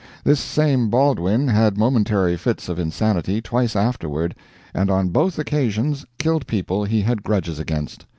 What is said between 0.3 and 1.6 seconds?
same Baldwin